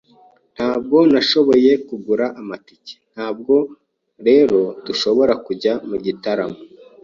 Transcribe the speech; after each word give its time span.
Ntabwo 0.55 0.97
nashoboye 1.11 1.71
kugura 1.87 2.25
amatike, 2.41 2.93
ntabwo 3.13 3.55
rero 4.27 4.59
dushobora 4.85 5.33
kujya 5.45 5.73
mu 5.87 5.97
gitaramo. 6.05 6.59